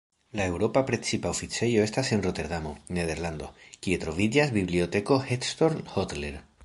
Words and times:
La 0.37 0.45
eŭropa 0.51 0.81
precipa 0.85 1.33
oficejo 1.35 1.83
estas 1.89 2.09
en 2.17 2.23
Roterdamo, 2.27 2.71
Nederlando, 2.99 3.51
kie 3.87 4.01
troviĝas 4.05 4.55
Biblioteko 4.57 5.23
Hector 5.29 5.79
Hodler. 5.95 6.43